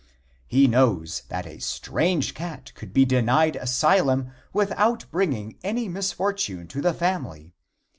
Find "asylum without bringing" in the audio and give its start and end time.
3.55-5.59